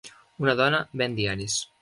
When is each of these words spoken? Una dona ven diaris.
Una 0.45 0.55
dona 0.61 0.79
ven 1.03 1.19
diaris. 1.21 1.61